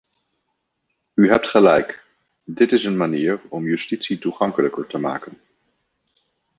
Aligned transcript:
U 1.13 1.29
hebt 1.29 1.47
gelijk, 1.47 2.05
dit 2.43 2.71
is 2.71 2.83
een 2.83 2.97
manier 2.97 3.41
om 3.49 3.65
justitie 3.67 4.19
toegankelijker 4.19 4.87
te 4.87 4.97
maken. 4.97 5.37